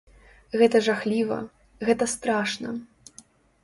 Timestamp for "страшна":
2.19-2.69